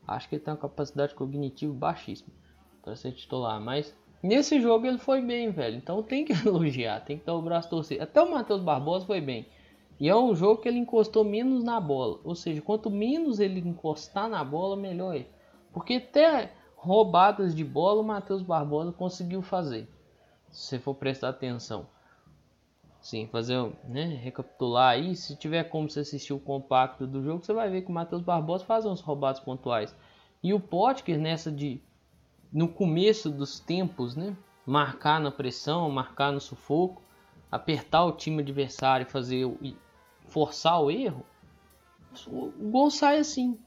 Acho 0.07 0.29
que 0.29 0.37
ele 0.37 0.45
tem 0.45 0.55
uma 0.55 0.61
capacidade 0.61 1.15
cognitiva 1.15 1.73
baixíssima 1.73 2.31
para 2.83 2.95
ser 2.95 3.13
titular, 3.13 3.61
mas 3.61 3.97
nesse 4.23 4.61
jogo 4.61 4.87
ele 4.87 4.99
foi 4.99 5.21
bem, 5.23 5.51
velho. 5.51 5.77
Então 5.77 6.03
tem 6.03 6.25
que 6.25 6.33
elogiar, 6.47 7.01
tem 7.01 7.19
que 7.19 7.25
dar 7.25 7.35
o 7.35 7.43
braço 7.43 7.69
torcer. 7.69 8.01
Até 8.01 8.23
o 8.23 8.31
Matheus 8.31 8.63
Barbosa 8.63 9.07
foi 9.07 9.21
bem. 9.21 9.47
E 9.99 10.09
é 10.09 10.17
um 10.17 10.35
jogo 10.35 10.61
que 10.61 10.69
ele 10.69 10.79
encostou 10.79 11.25
menos 11.25 11.63
na 11.63 11.81
bola. 11.81 12.19
Ou 12.25 12.35
seja, 12.35 12.61
quanto 12.61 12.91
menos 12.91 13.39
ele 13.39 13.61
encostar 13.61 14.29
na 14.29 14.43
bola, 14.45 14.77
melhor 14.77 15.17
é. 15.17 15.27
Porque 15.73 15.95
até 15.95 16.53
roubadas 16.77 17.55
de 17.55 17.65
bola 17.65 18.01
o 18.01 18.05
Matheus 18.05 18.43
Barbosa 18.43 18.93
conseguiu 18.93 19.41
fazer. 19.41 19.89
Se 20.51 20.69
você 20.69 20.79
for 20.79 20.95
prestar 20.95 21.31
atenção. 21.31 21.87
Sim, 23.01 23.27
fazer, 23.27 23.71
né, 23.87 24.05
recapitular 24.07 24.93
aí, 24.93 25.15
se 25.15 25.37
tiver 25.37 25.65
como 25.65 25.91
você 25.91 26.01
assistir 26.01 26.33
o 26.33 26.41
compacto 26.41 27.07
do 27.07 27.23
jogo, 27.23 27.45
você 27.45 27.53
vai 27.53 27.69
ver 27.69 27.83
que 27.83 27.91
o 27.91 27.95
Matheus 27.95 28.23
Barbosa 28.23 28.65
faz 28.65 28.87
uns 28.87 29.01
roubados 29.01 29.41
pontuais. 29.41 29.95
E 30.43 30.55
o 30.55 30.61
Potker 30.61 31.19
nessa 31.19 31.53
de 31.53 31.83
no 32.53 32.69
começo 32.69 33.31
dos 33.31 33.61
tempos, 33.61 34.15
né, 34.17 34.35
marcar 34.65 35.21
na 35.21 35.31
pressão, 35.31 35.91
marcar 35.91 36.33
no 36.33 36.41
sufoco, 36.41 37.03
apertar 37.51 38.05
o 38.05 38.13
time 38.13 38.43
adversário 38.43 39.07
e 39.07 39.11
fazer 39.11 39.45
forçar 40.25 40.81
o 40.83 40.91
erro, 40.91 41.25
o 42.27 42.71
gol 42.71 42.91
sai 42.91 43.19
assim. 43.19 43.59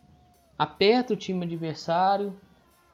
Aperta 0.57 1.13
o 1.13 1.17
time 1.17 1.45
adversário, 1.45 2.35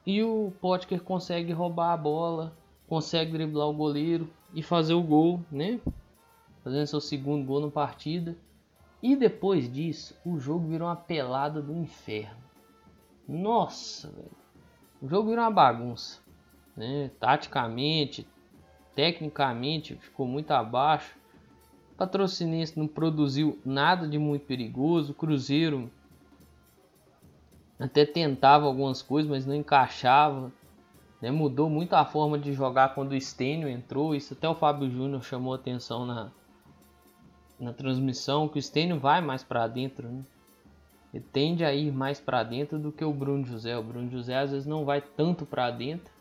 e 0.06 0.22
o 0.22 0.52
Potker 0.60 1.02
consegue 1.02 1.52
roubar 1.52 1.92
a 1.92 1.96
bola, 1.96 2.56
consegue 2.86 3.32
driblar 3.32 3.68
o 3.68 3.72
goleiro 3.72 4.28
e 4.52 4.62
fazer 4.62 4.94
o 4.94 5.02
gol, 5.02 5.40
né? 5.50 5.80
Fazendo 6.62 6.86
seu 6.86 7.00
segundo 7.00 7.46
gol 7.46 7.60
na 7.60 7.70
partida. 7.70 8.36
E 9.02 9.16
depois 9.16 9.70
disso, 9.70 10.16
o 10.24 10.38
jogo 10.38 10.68
virou 10.68 10.88
uma 10.88 10.96
pelada 10.96 11.60
do 11.60 11.74
inferno. 11.74 12.42
Nossa, 13.26 14.10
velho. 14.10 14.30
O 15.00 15.08
jogo 15.08 15.28
virou 15.28 15.44
uma 15.44 15.50
bagunça. 15.50 16.20
né? 16.76 17.10
taticamente, 17.20 18.26
tecnicamente 18.94 19.96
ficou 19.96 20.26
muito 20.26 20.50
abaixo. 20.50 21.16
Patrocinense 21.96 22.78
não 22.78 22.88
produziu 22.88 23.58
nada 23.64 24.08
de 24.08 24.18
muito 24.18 24.46
perigoso. 24.46 25.12
O 25.12 25.14
Cruzeiro 25.14 25.90
até 27.78 28.04
tentava 28.04 28.66
algumas 28.66 29.00
coisas, 29.00 29.30
mas 29.30 29.46
não 29.46 29.54
encaixava. 29.54 30.52
Né? 31.20 31.30
Mudou 31.30 31.70
muito 31.70 31.94
a 31.94 32.04
forma 32.04 32.38
de 32.38 32.52
jogar 32.52 32.94
quando 32.94 33.12
o 33.12 33.20
Stênio 33.20 33.68
entrou. 33.68 34.14
Isso 34.14 34.34
até 34.34 34.48
o 34.48 34.54
Fábio 34.54 34.90
Júnior 34.90 35.22
chamou 35.22 35.54
atenção 35.54 36.04
na, 36.04 36.30
na 37.58 37.72
transmissão, 37.72 38.48
que 38.48 38.58
o 38.58 38.62
Stênio 38.62 38.98
vai 38.98 39.20
mais 39.20 39.44
para 39.44 39.66
dentro. 39.68 40.08
Né? 40.08 40.22
Ele 41.12 41.24
tende 41.32 41.64
a 41.64 41.72
ir 41.72 41.92
mais 41.92 42.18
para 42.18 42.42
dentro 42.42 42.76
do 42.76 42.90
que 42.90 43.04
o 43.04 43.12
Bruno 43.12 43.46
José. 43.46 43.78
O 43.78 43.82
Bruno 43.84 44.10
José 44.10 44.36
às 44.36 44.50
vezes 44.50 44.66
não 44.66 44.84
vai 44.84 45.00
tanto 45.00 45.46
para 45.46 45.70
dentro, 45.70 46.12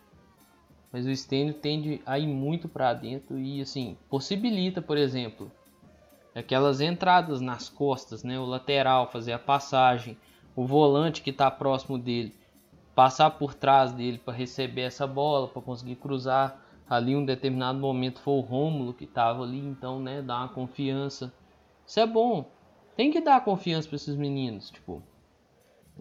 mas 0.92 1.08
o 1.08 1.16
Stênio 1.16 1.56
tende 1.56 2.00
a 2.06 2.20
ir 2.20 2.28
muito 2.28 2.70
para 2.70 2.94
dentro 2.94 3.40
e 3.40 3.60
assim 3.60 3.98
possibilita, 4.08 4.84
por 4.84 4.96
exemplo, 4.96 5.52
aquelas 6.36 6.82
entradas 6.82 7.42
nas 7.42 7.70
costas, 7.70 8.24
né? 8.24 8.40
O 8.40 8.46
lateral 8.46 9.12
fazer 9.12 9.34
a 9.34 9.40
passagem, 9.40 10.18
o 10.56 10.66
volante 10.66 11.22
que 11.22 11.30
está 11.30 11.50
próximo 11.50 11.98
dele 11.98 12.36
passar 12.96 13.32
por 13.32 13.54
trás 13.54 13.92
dele 13.92 14.18
para 14.18 14.34
receber 14.34 14.82
essa 14.82 15.08
bola, 15.08 15.48
para 15.48 15.62
conseguir 15.62 15.96
cruzar. 15.96 16.62
Ali 16.90 17.16
um 17.16 17.26
determinado 17.26 17.80
momento 17.80 18.20
foi 18.20 18.34
o 18.36 18.42
Rômulo 18.42 18.94
que 18.94 19.06
estava 19.06 19.44
ali, 19.44 19.60
então, 19.60 20.00
né, 20.00 20.22
dá 20.22 20.38
uma 20.40 20.50
confiança. 20.50 21.34
Isso 21.86 22.00
é 22.00 22.06
bom. 22.06 22.52
Tem 22.96 23.10
que 23.10 23.22
dar 23.22 23.44
confiança 23.44 23.88
para 23.88 23.96
esses 23.96 24.16
meninos, 24.16 24.70
tipo 24.70 25.02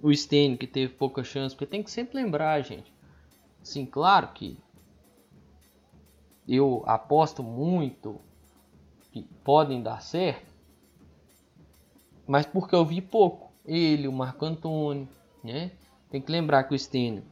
o 0.03 0.15
Stênio 0.15 0.57
que 0.57 0.67
teve 0.67 0.95
pouca 0.95 1.23
chance, 1.23 1.55
porque 1.55 1.71
tem 1.71 1.83
que 1.83 1.91
sempre 1.91 2.17
lembrar, 2.17 2.63
gente. 2.63 2.93
Assim, 3.61 3.85
claro 3.85 4.29
que 4.29 4.59
eu 6.49 6.83
aposto 6.87 7.43
muito 7.43 8.19
que 9.13 9.23
podem 9.45 9.83
dar 9.83 10.01
certo, 10.01 10.51
mas 12.27 12.47
porque 12.47 12.75
eu 12.75 12.85
vi 12.85 13.01
pouco. 13.01 13.53
Ele, 13.65 14.09
o 14.09 14.13
Marco 14.13 14.45
Antônio, 14.45 15.09
né? 15.45 15.71
Tem 16.11 16.21
que 16.21 16.33
lembrar 16.33 16.65
que 16.65 16.75
o 16.75 16.79
Stênio 16.79 17.23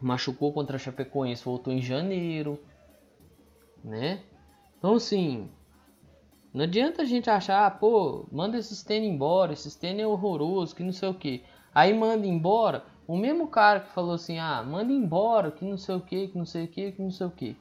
machucou 0.00 0.52
contra 0.52 0.76
a 0.76 0.78
Chapecoense, 0.78 1.44
voltou 1.44 1.72
em 1.72 1.80
janeiro, 1.80 2.60
né? 3.84 4.22
Então 4.78 4.94
assim, 4.94 5.48
não 6.52 6.64
adianta 6.64 7.02
a 7.02 7.04
gente 7.04 7.30
achar, 7.30 7.78
pô, 7.78 8.26
manda 8.32 8.58
esse 8.58 8.74
Stênio 8.74 9.10
embora, 9.10 9.52
esse 9.52 9.70
Stênio 9.70 10.04
é 10.04 10.06
horroroso, 10.06 10.74
que 10.74 10.82
não 10.82 10.92
sei 10.92 11.08
o 11.08 11.14
que. 11.14 11.44
Aí 11.74 11.92
manda 11.92 12.26
embora, 12.26 12.84
o 13.06 13.16
mesmo 13.16 13.46
cara 13.46 13.80
que 13.80 13.92
falou 13.92 14.14
assim, 14.14 14.38
ah, 14.38 14.62
manda 14.62 14.92
embora, 14.92 15.50
que 15.50 15.64
não 15.64 15.76
sei 15.76 15.94
o 15.94 16.00
que, 16.00 16.28
que 16.28 16.38
não 16.38 16.46
sei 16.46 16.64
o 16.64 16.68
que, 16.68 16.92
que 16.92 17.02
não 17.02 17.10
sei 17.10 17.26
o 17.26 17.30
que. 17.30 17.56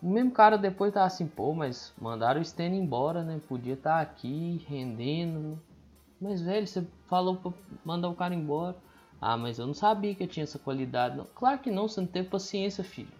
O 0.00 0.08
mesmo 0.08 0.30
cara 0.30 0.56
depois 0.56 0.94
tá 0.94 1.04
assim, 1.04 1.26
pô, 1.26 1.52
mas 1.52 1.92
mandaram 2.00 2.40
o 2.40 2.44
Stênio 2.44 2.80
embora, 2.80 3.24
né? 3.24 3.40
Podia 3.48 3.74
estar 3.74 3.96
tá 3.96 4.00
aqui 4.00 4.64
rendendo. 4.68 5.60
Mas 6.20 6.40
velho, 6.40 6.66
você 6.66 6.86
falou 7.06 7.36
pra 7.36 7.52
mandar 7.84 8.08
o 8.08 8.14
cara 8.14 8.32
embora. 8.32 8.76
Ah, 9.20 9.36
mas 9.36 9.58
eu 9.58 9.66
não 9.66 9.74
sabia 9.74 10.14
que 10.14 10.22
eu 10.22 10.28
tinha 10.28 10.44
essa 10.44 10.58
qualidade. 10.58 11.16
Não. 11.16 11.26
Claro 11.34 11.58
que 11.58 11.70
não, 11.70 11.88
você 11.88 12.00
não 12.00 12.06
teve 12.06 12.28
paciência, 12.28 12.84
filho. 12.84 13.12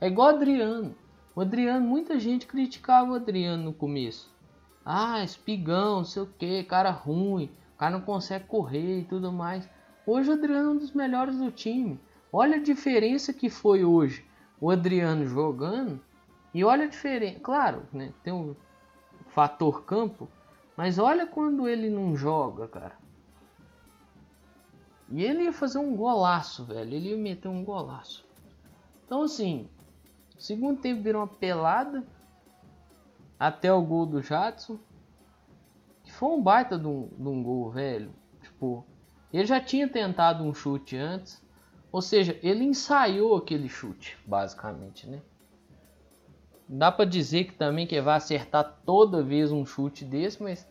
É 0.00 0.06
igual 0.06 0.28
o 0.28 0.36
Adriano. 0.36 0.94
O 1.34 1.42
Adriano, 1.42 1.86
muita 1.86 2.18
gente 2.18 2.46
criticava 2.46 3.12
o 3.12 3.14
Adriano 3.14 3.64
no 3.64 3.72
começo. 3.74 4.34
Ah, 4.82 5.22
espigão, 5.22 5.98
não 5.98 6.04
sei 6.04 6.22
o 6.22 6.26
que, 6.26 6.64
cara 6.64 6.90
ruim, 6.90 7.50
o 7.74 7.78
cara 7.78 7.90
não 7.90 8.00
consegue 8.00 8.46
correr 8.46 9.00
e 9.00 9.04
tudo 9.04 9.30
mais. 9.30 9.68
Hoje 10.06 10.30
o 10.30 10.32
Adriano 10.32 10.70
é 10.70 10.72
um 10.72 10.78
dos 10.78 10.92
melhores 10.92 11.36
do 11.36 11.50
time. 11.50 12.00
Olha 12.32 12.56
a 12.56 12.62
diferença 12.62 13.34
que 13.34 13.50
foi 13.50 13.84
hoje 13.84 14.24
o 14.60 14.70
Adriano 14.70 15.26
jogando 15.26 16.00
e 16.56 16.64
olha 16.64 16.86
a 16.86 16.88
diferença. 16.88 17.38
Claro, 17.40 17.82
né, 17.92 18.14
tem 18.22 18.32
o 18.32 18.56
fator 19.28 19.84
campo, 19.84 20.26
mas 20.74 20.98
olha 20.98 21.26
quando 21.26 21.68
ele 21.68 21.90
não 21.90 22.16
joga, 22.16 22.66
cara. 22.66 22.96
E 25.10 25.22
ele 25.22 25.42
ia 25.42 25.52
fazer 25.52 25.76
um 25.76 25.94
golaço, 25.94 26.64
velho. 26.64 26.94
Ele 26.94 27.10
ia 27.10 27.16
meter 27.18 27.48
um 27.48 27.62
golaço. 27.62 28.26
Então, 29.04 29.20
assim, 29.20 29.68
segundo 30.38 30.80
tempo 30.80 31.02
virou 31.02 31.20
uma 31.20 31.28
pelada 31.28 32.02
até 33.38 33.70
o 33.70 33.82
gol 33.82 34.06
do 34.06 34.22
Jadson. 34.22 34.78
Que 36.04 36.10
foi 36.10 36.30
um 36.30 36.42
baita 36.42 36.78
de 36.78 36.86
um, 36.86 37.06
de 37.18 37.28
um 37.28 37.42
gol, 37.42 37.70
velho. 37.70 38.10
Tipo, 38.40 38.82
ele 39.30 39.44
já 39.44 39.60
tinha 39.60 39.86
tentado 39.86 40.42
um 40.42 40.54
chute 40.54 40.96
antes. 40.96 41.44
Ou 41.92 42.00
seja, 42.00 42.40
ele 42.42 42.64
ensaiou 42.64 43.36
aquele 43.36 43.68
chute, 43.68 44.16
basicamente, 44.26 45.06
né? 45.06 45.20
Dá 46.68 46.90
para 46.90 47.04
dizer 47.04 47.44
que 47.44 47.54
também 47.54 47.86
que 47.86 48.00
vai 48.00 48.16
acertar 48.16 48.80
toda 48.84 49.22
vez 49.22 49.52
um 49.52 49.64
chute 49.64 50.04
desse, 50.04 50.42
mas 50.42 50.66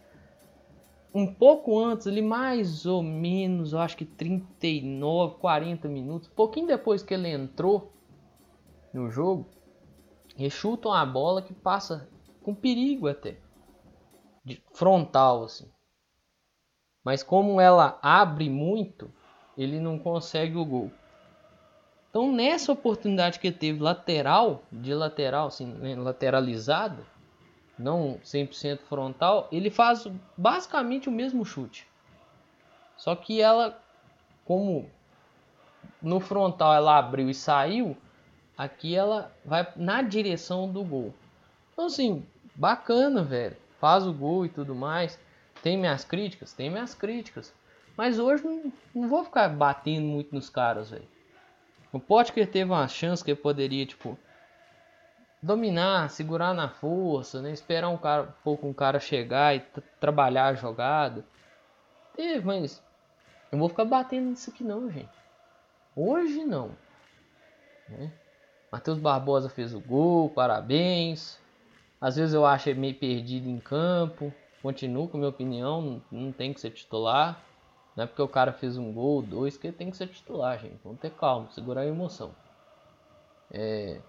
um 1.14 1.34
pouco 1.34 1.80
antes, 1.80 2.08
ali 2.08 2.22
mais 2.22 2.86
ou 2.86 3.02
menos, 3.02 3.72
eu 3.72 3.80
acho 3.80 3.96
que 3.96 4.04
39, 4.04 5.36
40 5.36 5.88
minutos, 5.88 6.28
pouquinho 6.28 6.68
depois 6.68 7.02
que 7.02 7.14
ele 7.14 7.30
entrou 7.30 7.94
no 8.94 9.10
jogo, 9.10 9.50
eles 10.38 10.52
chutam 10.52 10.92
a 10.92 11.06
bola 11.06 11.42
que 11.42 11.54
passa 11.54 12.10
com 12.44 12.54
perigo 12.54 13.08
até, 13.08 13.38
de 14.44 14.62
frontal 14.74 15.46
assim. 15.46 15.72
Mas 17.02 17.24
como 17.24 17.62
ela 17.62 17.98
abre 18.02 18.50
muito, 18.50 19.10
ele 19.58 19.80
não 19.80 19.98
consegue 19.98 20.58
o 20.58 20.66
gol. 20.66 20.92
Então 22.16 22.32
nessa 22.32 22.72
oportunidade 22.72 23.42
que 23.42 23.52
teve 23.52 23.84
lateral, 23.84 24.64
de 24.72 24.94
lateral, 24.94 25.48
assim, 25.48 25.66
né, 25.66 25.98
lateralizada, 25.98 27.04
não 27.78 28.18
100% 28.24 28.80
frontal, 28.88 29.50
ele 29.52 29.70
faz 29.70 30.08
basicamente 30.38 31.10
o 31.10 31.12
mesmo 31.12 31.44
chute. 31.44 31.86
Só 32.96 33.18
que 33.18 33.42
ela, 33.42 33.78
como 34.46 34.90
no 36.02 36.22
frontal 36.22 36.74
ela 36.74 36.98
abriu 36.98 37.30
e 37.30 37.34
saiu, 37.34 37.98
aqui 38.58 38.96
ela 38.96 39.30
vai 39.44 39.68
na 39.76 40.02
direção 40.02 40.72
do 40.72 40.86
gol. 40.86 41.14
Então 41.74 41.88
assim, 41.88 42.26
bacana, 42.56 43.24
velho. 43.24 43.58
Faz 43.78 44.08
o 44.08 44.14
gol 44.14 44.46
e 44.46 44.50
tudo 44.50 44.74
mais. 44.74 45.20
Tem 45.62 45.78
minhas 45.78 46.06
críticas? 46.06 46.54
Tem 46.54 46.70
minhas 46.70 46.96
críticas. 46.96 47.54
Mas 47.98 48.20
hoje 48.20 48.46
não, 48.46 48.72
não 48.96 49.10
vou 49.10 49.26
ficar 49.26 49.50
batendo 49.50 50.08
muito 50.08 50.34
nos 50.34 50.50
caras, 50.50 50.92
velho. 50.92 51.15
O 51.96 52.00
Potker 52.00 52.46
teve 52.46 52.70
uma 52.70 52.90
chance 52.90 53.24
que 53.24 53.32
ele 53.32 53.40
poderia, 53.40 53.86
tipo, 53.86 54.20
dominar, 55.42 56.10
segurar 56.10 56.54
na 56.54 56.68
força, 56.68 57.42
né? 57.42 57.54
esperar 57.54 57.88
um, 57.88 57.96
cara, 57.98 58.24
um 58.24 58.44
pouco 58.44 58.68
um 58.68 58.74
cara 58.74 59.00
chegar 59.00 59.56
e 59.56 59.62
trabalhar 59.98 60.48
a 60.48 60.54
jogada. 60.56 61.24
Teve, 62.14 62.46
mas 62.46 62.84
eu 63.50 63.58
vou 63.58 63.70
ficar 63.70 63.86
batendo 63.86 64.30
nisso 64.30 64.50
aqui 64.50 64.62
não, 64.62 64.92
gente. 64.92 65.08
Hoje 65.96 66.44
não. 66.44 66.72
Né? 67.88 68.12
Matheus 68.70 69.00
Barbosa 69.00 69.48
fez 69.48 69.74
o 69.74 69.80
gol, 69.80 70.30
parabéns. 70.30 71.40
Às 72.02 72.18
vezes 72.18 72.34
eu 72.34 72.46
acho 72.46 72.68
ele 72.68 72.82
meio 72.82 72.96
perdido 72.96 73.48
em 73.48 73.58
campo. 73.58 74.34
Continuo 74.62 75.08
com 75.08 75.16
a 75.16 75.20
minha 75.20 75.30
opinião, 75.30 76.02
não, 76.12 76.34
tem 76.34 76.54
que 76.54 76.60
ser 76.60 76.72
titular. 76.72 77.42
Não 77.96 78.04
é 78.04 78.08
porque 78.08 78.22
o 78.22 78.28
cara 78.28 78.52
fez 78.52 78.78
um 78.78 78.92
gol, 78.92 79.22
dois, 79.22 79.58
que 79.58 79.68
ele 79.68 79.78
tem 79.78 79.90
que 79.90 79.98
ser 79.98 80.08
titular, 80.08 80.60
gente. 80.60 80.80
Vamos 80.84 81.00
ter 81.00 81.12
calma, 81.12 81.50
segurar 81.52 81.82
a 81.82 81.86
emoção. 81.86 82.36
É, 83.52 84.02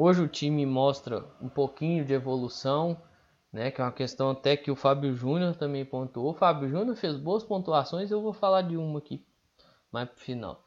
Hoje 0.00 0.22
o 0.22 0.28
time 0.28 0.64
mostra 0.64 1.24
um 1.42 1.48
pouquinho 1.48 2.04
de 2.04 2.12
evolução, 2.12 2.96
né, 3.52 3.68
que 3.72 3.80
é 3.80 3.84
uma 3.84 3.90
questão 3.90 4.30
até 4.30 4.56
que 4.56 4.70
o 4.70 4.76
Fábio 4.76 5.12
Júnior 5.12 5.56
também 5.56 5.84
pontuou. 5.84 6.30
O 6.30 6.34
Fábio 6.34 6.68
Júnior 6.68 6.94
fez 6.94 7.16
boas 7.16 7.42
pontuações, 7.42 8.08
eu 8.08 8.22
vou 8.22 8.32
falar 8.32 8.62
de 8.62 8.76
uma 8.76 9.00
aqui 9.00 9.26
mais 9.90 10.08
pro 10.08 10.20
final. 10.20 10.64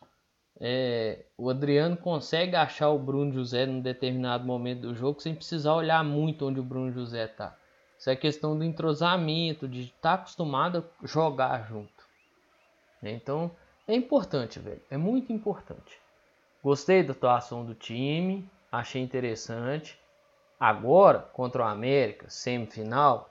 É, 0.59 1.27
o 1.37 1.49
Adriano 1.49 1.95
consegue 1.95 2.57
achar 2.57 2.89
o 2.89 2.99
Bruno 2.99 3.31
José 3.31 3.65
num 3.65 3.79
determinado 3.79 4.45
momento 4.45 4.81
do 4.81 4.93
jogo 4.93 5.21
sem 5.21 5.33
precisar 5.33 5.75
olhar 5.75 6.03
muito 6.03 6.45
onde 6.45 6.59
o 6.59 6.63
Bruno 6.63 6.91
José 6.91 7.25
tá. 7.25 7.57
Isso 7.97 8.09
é 8.09 8.17
questão 8.17 8.57
do 8.57 8.65
entrosamento, 8.65 9.65
de 9.65 9.83
estar 9.83 10.01
tá 10.01 10.13
acostumado 10.15 10.79
a 10.79 11.07
jogar 11.07 11.69
junto. 11.69 12.00
Então 13.01 13.51
é 13.87 13.95
importante, 13.95 14.59
velho. 14.59 14.81
É 14.89 14.97
muito 14.97 15.33
importante. 15.33 15.99
Gostei 16.63 17.03
da 17.03 17.13
atuação 17.13 17.65
do 17.65 17.73
time 17.73 18.49
achei 18.71 19.01
interessante. 19.01 19.99
Agora, 20.59 21.19
contra 21.19 21.63
o 21.63 21.67
América, 21.67 22.29
semifinal, 22.29 23.29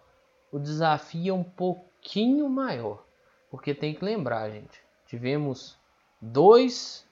o 0.53 0.59
desafio 0.59 1.33
é 1.33 1.37
um 1.37 1.45
pouquinho 1.45 2.49
maior. 2.49 3.05
Porque 3.51 3.75
tem 3.75 3.95
que 3.95 4.05
lembrar, 4.05 4.51
gente, 4.51 4.81
tivemos 5.07 5.79
dois 6.21 7.09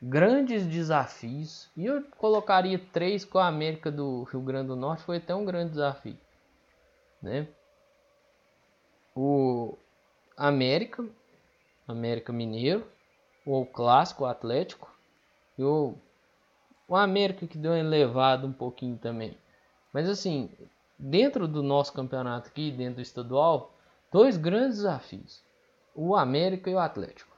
grandes 0.00 0.64
desafios. 0.66 1.70
E 1.76 1.84
eu 1.84 2.02
colocaria 2.16 2.78
três 2.92 3.24
com 3.24 3.38
a 3.38 3.48
América 3.48 3.90
do 3.90 4.22
Rio 4.24 4.40
Grande 4.40 4.68
do 4.68 4.76
Norte, 4.76 5.02
foi 5.02 5.18
até 5.18 5.34
um 5.34 5.44
grande 5.44 5.72
desafio. 5.72 6.18
Né? 7.20 7.46
O 9.14 9.76
América, 10.36 11.04
América 11.90 12.32
Mineiro, 12.32 12.86
o 13.44 13.64
Clássico 13.66 14.24
Atlético 14.24 14.90
e 15.58 15.64
o 15.64 15.94
O 16.88 16.96
América 16.96 17.46
que 17.46 17.58
deu 17.58 17.72
uma 17.72 17.78
elevada 17.78 18.46
um 18.46 18.52
pouquinho 18.52 18.98
também. 18.98 19.36
Mas 19.92 20.08
assim, 20.08 20.50
dentro 20.98 21.46
do 21.46 21.62
nosso 21.62 21.92
campeonato 21.92 22.48
aqui, 22.48 22.70
dentro 22.70 22.96
do 22.96 23.02
estadual, 23.02 23.72
dois 24.12 24.36
grandes 24.36 24.78
desafios. 24.78 25.42
O 25.94 26.16
América 26.16 26.70
e 26.70 26.74
o 26.74 26.78
Atlético. 26.78 27.30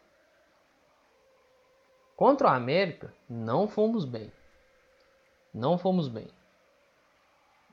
Contra 2.17 2.49
o 2.49 2.51
América, 2.51 3.13
não 3.29 3.67
fomos 3.67 4.05
bem. 4.05 4.31
Não 5.53 5.77
fomos 5.77 6.09
bem. 6.09 6.29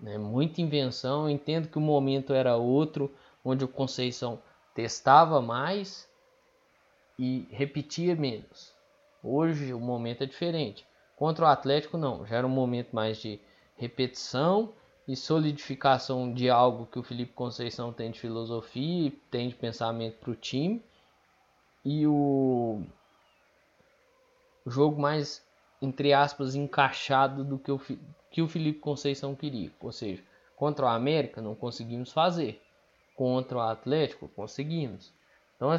É 0.05 0.17
muita 0.17 0.62
invenção. 0.62 1.24
Eu 1.24 1.29
entendo 1.29 1.67
que 1.67 1.77
o 1.77 1.81
momento 1.81 2.33
era 2.33 2.55
outro, 2.55 3.13
onde 3.43 3.63
o 3.63 3.67
Conceição 3.67 4.41
testava 4.74 5.41
mais 5.41 6.08
e 7.19 7.45
repetia 7.51 8.15
menos. 8.15 8.73
Hoje 9.21 9.73
o 9.73 9.79
momento 9.79 10.23
é 10.23 10.25
diferente. 10.25 10.88
Contra 11.17 11.43
o 11.43 11.47
Atlético, 11.49 11.97
não. 11.97 12.25
Já 12.25 12.38
era 12.38 12.47
um 12.47 12.49
momento 12.49 12.95
mais 12.95 13.17
de 13.17 13.41
repetição 13.75 14.71
e 15.05 15.17
solidificação 15.17 16.33
de 16.33 16.49
algo 16.49 16.85
que 16.85 16.97
o 16.97 17.03
Felipe 17.03 17.33
Conceição 17.33 17.91
tem 17.91 18.09
de 18.09 18.21
filosofia 18.21 19.07
e 19.07 19.11
tem 19.11 19.49
de 19.49 19.55
pensamento 19.55 20.17
para 20.19 20.31
o 20.31 20.35
time. 20.35 20.81
E 21.83 22.07
o 22.07 22.83
jogo 24.65 25.01
mais, 25.01 25.45
entre 25.81 26.13
aspas, 26.13 26.55
encaixado 26.55 27.43
do 27.43 27.59
que 27.59 27.71
o, 27.71 27.81
que 28.31 28.41
o 28.41 28.47
Felipe 28.47 28.79
Conceição 28.79 29.35
queria. 29.35 29.73
Ou 29.81 29.91
seja, 29.91 30.23
contra 30.55 30.85
o 30.85 30.89
América 30.89 31.41
não 31.41 31.53
conseguimos 31.53 32.13
fazer. 32.13 32.61
Contra 33.13 33.57
o 33.57 33.61
Atlético 33.61 34.29
conseguimos. 34.29 35.18
Então, 35.59 35.75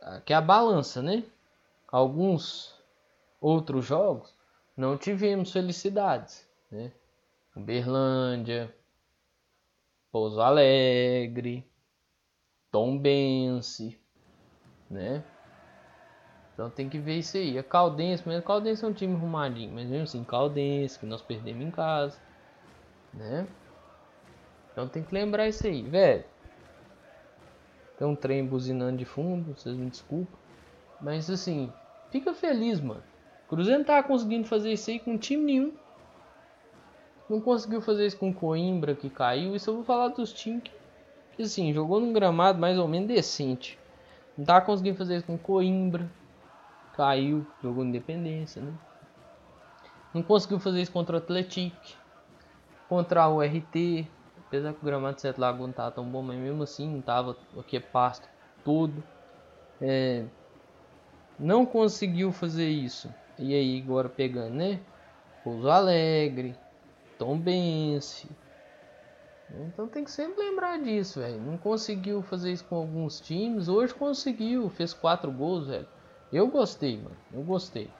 aqui 0.00 0.32
é 0.32 0.36
a 0.36 0.40
balança, 0.40 1.02
né? 1.02 1.24
Alguns 1.90 2.72
outros 3.40 3.84
jogos 3.84 4.32
não 4.76 4.96
tivemos 4.96 5.50
felicidades, 5.50 6.48
né? 6.70 6.92
Uberlândia, 7.56 8.72
Pouso 10.12 10.40
Alegre, 10.40 11.68
Tombense, 12.70 13.98
né? 14.88 15.24
Então 16.52 16.70
tem 16.70 16.88
que 16.88 17.00
ver 17.00 17.18
isso 17.18 17.36
aí. 17.36 17.58
A 17.58 17.64
Caldense, 17.64 18.22
mas 18.24 18.38
a 18.38 18.42
Caldense 18.42 18.84
é 18.84 18.88
um 18.88 18.92
time 18.92 19.16
arrumadinho, 19.16 19.72
mas 19.72 19.88
mesmo 19.88 20.04
assim, 20.04 20.22
Caldense, 20.22 20.96
que 20.96 21.06
nós 21.06 21.20
perdemos 21.20 21.64
em 21.64 21.72
casa, 21.72 22.20
né? 23.12 23.48
Então 24.70 24.86
tem 24.86 25.02
que 25.02 25.12
lembrar 25.12 25.48
isso 25.48 25.66
aí, 25.66 25.82
velho. 25.82 26.24
Tem 27.96 28.06
um 28.06 28.16
trem 28.16 28.44
buzinando 28.44 28.98
de 28.98 29.04
fundo, 29.04 29.54
vocês 29.54 29.76
me 29.76 29.88
desculpem. 29.88 30.34
Mas 31.00 31.30
assim, 31.30 31.72
fica 32.10 32.34
feliz, 32.34 32.80
mano. 32.80 33.02
Cruzeiro 33.48 33.78
não 33.78 33.86
tava 33.86 34.06
conseguindo 34.06 34.46
fazer 34.48 34.72
isso 34.72 34.90
aí 34.90 34.98
com 34.98 35.16
time 35.18 35.44
nenhum. 35.44 35.72
Não 37.28 37.40
conseguiu 37.40 37.80
fazer 37.80 38.06
isso 38.06 38.18
com 38.18 38.32
Coimbra 38.34 38.94
que 38.94 39.08
caiu. 39.08 39.54
Isso 39.54 39.70
eu 39.70 39.76
vou 39.76 39.84
falar 39.84 40.08
dos 40.08 40.32
times 40.32 40.64
que, 41.32 41.42
assim, 41.42 41.72
jogou 41.72 42.00
num 42.00 42.12
gramado 42.12 42.58
mais 42.58 42.78
ou 42.78 42.86
menos 42.86 43.08
decente. 43.08 43.78
Não 44.36 44.44
tava 44.44 44.64
conseguindo 44.64 44.98
fazer 44.98 45.16
isso 45.16 45.26
com 45.26 45.38
Coimbra. 45.38 46.10
Caiu, 46.96 47.46
jogou 47.62 47.84
Independência, 47.84 48.62
né? 48.62 48.72
Não 50.12 50.22
conseguiu 50.22 50.60
fazer 50.60 50.82
isso 50.82 50.92
contra 50.92 51.16
o 51.16 51.18
Atlético. 51.18 51.76
Contra 52.88 53.28
o 53.28 53.40
RT. 53.40 54.06
Apesar 54.54 54.72
que 54.72 54.82
o 54.82 54.84
gramado 54.84 55.16
de 55.16 55.22
Sete 55.22 55.40
Lagoas 55.40 55.66
não 55.66 55.74
tava 55.74 55.90
tão 55.90 56.08
bom, 56.08 56.22
mas 56.22 56.38
mesmo 56.38 56.62
assim 56.62 56.88
não 56.88 57.02
tava 57.02 57.36
aqui 57.58 57.76
é 57.76 57.80
pasto 57.80 58.28
todo. 58.64 59.02
É, 59.80 60.24
não 61.36 61.66
conseguiu 61.66 62.30
fazer 62.30 62.68
isso. 62.68 63.12
E 63.36 63.52
aí, 63.52 63.82
agora 63.82 64.08
pegando, 64.08 64.54
né? 64.54 64.78
Pouso 65.42 65.68
Alegre, 65.68 66.54
Tombense. 67.18 68.30
Então 69.50 69.88
tem 69.88 70.04
que 70.04 70.10
sempre 70.12 70.44
lembrar 70.44 70.80
disso, 70.80 71.18
velho. 71.18 71.40
Não 71.40 71.58
conseguiu 71.58 72.22
fazer 72.22 72.52
isso 72.52 72.64
com 72.64 72.76
alguns 72.76 73.20
times. 73.20 73.66
Hoje 73.66 73.92
conseguiu, 73.92 74.70
fez 74.70 74.94
quatro 74.94 75.32
gols, 75.32 75.66
velho. 75.66 75.86
Eu 76.32 76.46
gostei, 76.46 76.96
mano. 76.96 77.16
Eu 77.32 77.42
gostei. 77.42 77.90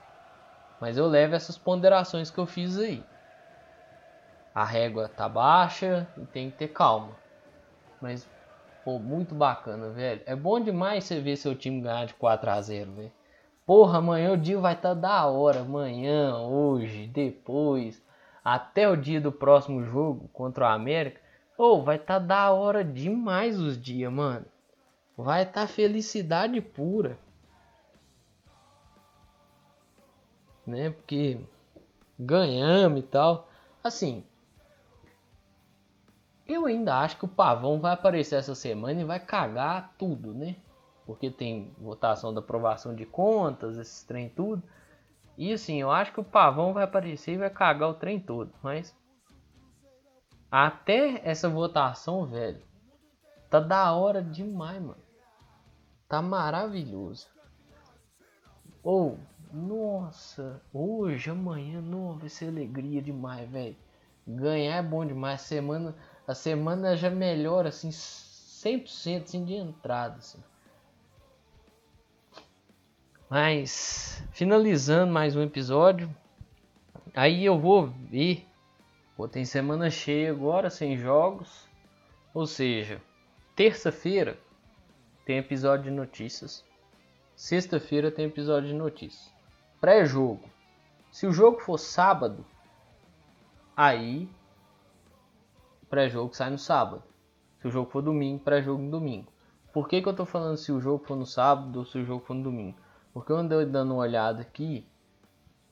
Mas 0.79 0.95
eu 0.95 1.05
levo 1.05 1.35
essas 1.35 1.57
ponderações 1.57 2.31
que 2.31 2.37
eu 2.37 2.45
fiz 2.45 2.77
aí. 2.77 3.03
A 4.55 4.63
régua 4.63 5.09
tá 5.09 5.27
baixa 5.27 6.07
e 6.17 6.25
tem 6.25 6.49
que 6.49 6.55
ter 6.55 6.69
calma. 6.69 7.11
Mas, 8.01 8.25
pô, 8.85 8.97
muito 8.97 9.35
bacana, 9.35 9.89
velho. 9.89 10.21
É 10.25 10.33
bom 10.33 10.61
demais 10.61 11.03
você 11.03 11.19
ver 11.19 11.35
seu 11.35 11.53
time 11.53 11.81
ganhar 11.81 12.05
de 12.05 12.13
4 12.13 12.49
a 12.49 12.61
0 12.61 12.93
velho. 12.93 13.11
Porra, 13.65 13.97
amanhã 13.97 14.31
o 14.31 14.37
dia 14.37 14.57
vai 14.57 14.73
estar 14.73 14.95
tá 14.95 15.01
da 15.01 15.25
hora. 15.25 15.59
Amanhã, 15.59 16.37
hoje, 16.37 17.05
depois, 17.07 18.01
até 18.41 18.87
o 18.87 18.95
dia 18.95 19.19
do 19.19 19.29
próximo 19.29 19.83
jogo 19.83 20.29
contra 20.29 20.63
o 20.63 20.69
América. 20.69 21.19
Ou 21.57 21.83
vai 21.83 21.97
estar 21.97 22.21
tá 22.21 22.25
da 22.25 22.51
hora 22.53 22.81
demais 22.81 23.59
os 23.59 23.77
dias, 23.77 24.11
mano. 24.11 24.45
Vai 25.17 25.43
estar 25.43 25.61
tá 25.61 25.67
felicidade 25.67 26.61
pura. 26.61 27.19
Né? 30.65 30.91
Porque 30.91 31.41
ganhamos 32.17 33.01
e 33.01 33.03
tal. 33.03 33.49
Assim, 33.83 34.23
eu 36.47 36.65
ainda 36.65 36.99
acho 36.99 37.17
que 37.17 37.25
o 37.25 37.29
Pavão 37.29 37.79
vai 37.79 37.93
aparecer 37.93 38.35
essa 38.35 38.55
semana 38.55 39.01
e 39.01 39.05
vai 39.05 39.19
cagar 39.19 39.93
tudo, 39.97 40.33
né? 40.33 40.55
porque 41.05 41.29
tem 41.29 41.71
votação 41.77 42.33
da 42.33 42.39
aprovação 42.39 42.95
de 42.95 43.05
contas, 43.05 43.77
esses 43.77 44.03
trem 44.03 44.29
tudo. 44.29 44.61
E 45.37 45.53
assim, 45.53 45.79
eu 45.79 45.91
acho 45.91 46.11
que 46.11 46.19
o 46.19 46.23
pavão 46.23 46.73
vai 46.73 46.83
aparecer 46.83 47.33
e 47.33 47.37
vai 47.37 47.49
cagar 47.49 47.89
o 47.89 47.93
trem 47.93 48.19
todo, 48.19 48.51
mas 48.63 48.95
até 50.49 51.21
essa 51.23 51.49
votação, 51.49 52.25
velho, 52.25 52.61
tá 53.49 53.59
da 53.59 53.93
hora 53.93 54.21
demais, 54.21 54.81
mano. 54.81 55.03
Tá 56.07 56.21
maravilhoso. 56.21 57.27
Ou, 58.81 59.17
oh, 59.17 59.55
nossa, 59.55 60.61
hoje, 60.71 61.29
amanhã, 61.29 61.81
não, 61.81 62.17
vai 62.17 62.29
ser 62.29 62.47
alegria 62.47 63.01
demais, 63.01 63.49
velho. 63.49 63.75
Ganhar 64.25 64.77
é 64.77 64.83
bom 64.83 65.05
demais. 65.05 65.41
Semana, 65.41 65.95
a 66.27 66.33
semana 66.33 66.95
já 66.95 67.09
melhora 67.09 67.69
assim 67.69 67.89
100% 67.89 69.23
assim, 69.23 69.45
de 69.45 69.53
entrada, 69.53 70.17
assim. 70.17 70.43
Mas 73.29 74.23
finalizando 74.31 75.11
mais 75.11 75.35
um 75.35 75.41
episódio, 75.41 76.09
aí 77.15 77.45
eu 77.45 77.59
vou 77.59 77.87
ver. 77.87 78.47
Pô, 79.15 79.27
tem 79.27 79.45
semana 79.45 79.89
cheia 79.89 80.31
agora 80.31 80.69
sem 80.69 80.97
jogos. 80.97 81.67
Ou 82.33 82.45
seja, 82.45 83.01
terça-feira 83.55 84.37
tem 85.25 85.37
episódio 85.37 85.85
de 85.85 85.91
notícias. 85.91 86.63
Sexta-feira 87.35 88.11
tem 88.11 88.25
episódio 88.25 88.69
de 88.69 88.75
notícias. 88.75 89.33
Pré-jogo. 89.79 90.49
Se 91.11 91.25
o 91.25 91.31
jogo 91.31 91.59
for 91.59 91.77
sábado, 91.77 92.45
aí 93.75 94.29
pré-jogo 95.89 96.35
sai 96.35 96.49
no 96.49 96.57
sábado. 96.57 97.03
Se 97.61 97.67
o 97.67 97.71
jogo 97.71 97.89
for 97.89 98.01
domingo, 98.01 98.43
pré-jogo 98.43 98.81
no 98.81 98.91
domingo. 98.91 99.31
Por 99.73 99.87
que, 99.87 100.01
que 100.01 100.07
eu 100.07 100.15
tô 100.15 100.25
falando 100.25 100.57
se 100.57 100.71
o 100.71 100.79
jogo 100.79 101.03
for 101.03 101.17
no 101.17 101.25
sábado 101.25 101.79
ou 101.79 101.85
se 101.85 101.97
o 101.97 102.05
jogo 102.05 102.23
for 102.25 102.33
no 102.33 102.43
domingo? 102.43 102.77
Porque 103.13 103.31
eu 103.31 103.37
andei 103.37 103.65
dando 103.65 103.93
uma 103.93 104.03
olhada 104.03 104.41
aqui. 104.41 104.87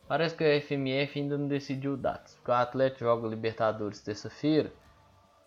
Parece 0.07 0.35
que 0.35 0.43
a 0.43 0.61
FMF 0.61 1.19
ainda 1.19 1.37
não 1.37 1.47
decidiu 1.47 1.95
datas. 1.97 2.35
Porque 2.35 2.51
o 2.51 2.53
Atlético 2.53 2.99
joga 3.01 3.27
Libertadores 3.27 4.01
terça-feira. 4.01 4.73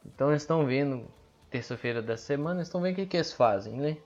Então 0.05 0.31
eles 0.31 0.43
estão 0.43 0.67
vendo 0.67 1.07
terça-feira 1.51 2.03
da 2.03 2.17
semana. 2.17 2.63
Estão 2.63 2.81
vendo 2.81 2.95
o 2.95 2.97
que, 2.97 3.07
que 3.07 3.17
eles 3.17 3.33
fazem, 3.33 3.81
né? 3.81 3.99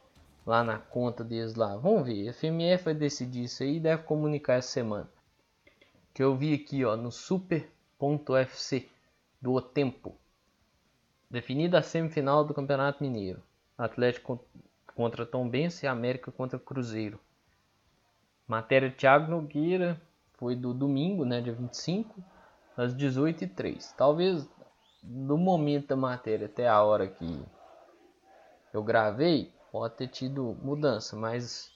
Lá 0.46 0.64
na 0.64 0.78
conta 0.78 1.22
deles 1.22 1.54
lá. 1.54 1.76
Vamos 1.76 2.06
ver. 2.06 2.28
A 2.28 2.32
FMF 2.32 2.84
vai 2.84 2.94
decidir 2.94 3.44
isso 3.44 3.62
aí 3.62 3.76
e 3.76 3.80
deve 3.80 4.02
comunicar 4.02 4.54
essa 4.54 4.68
semana. 4.68 5.08
Que 6.12 6.22
eu 6.22 6.36
vi 6.36 6.54
aqui 6.54 6.84
ó, 6.84 6.96
no 6.96 7.10
super.fc 7.10 8.88
do 9.40 9.60
Tempo. 9.60 10.19
Definida 11.30 11.78
a 11.78 11.82
semifinal 11.82 12.44
do 12.44 12.52
Campeonato 12.52 13.04
Mineiro. 13.04 13.40
Atlético 13.78 14.44
contra 14.96 15.24
Tom 15.24 15.48
Benz 15.48 15.80
e 15.82 15.86
América 15.86 16.32
contra 16.32 16.58
Cruzeiro. 16.58 17.20
Matéria 18.48 18.90
Thiago 18.90 19.30
Nogueira 19.30 20.00
foi 20.32 20.56
do 20.56 20.74
domingo, 20.74 21.24
né, 21.24 21.40
dia 21.40 21.52
25, 21.52 22.20
às 22.76 22.92
18h03. 22.96 23.94
Talvez 23.96 24.48
do 25.02 25.38
momento 25.38 25.86
da 25.86 25.96
matéria 25.96 26.46
até 26.46 26.66
a 26.66 26.82
hora 26.82 27.06
que 27.06 27.44
eu 28.72 28.82
gravei, 28.82 29.52
pode 29.70 29.94
ter 29.94 30.08
tido 30.08 30.58
mudança, 30.60 31.14
mas 31.14 31.72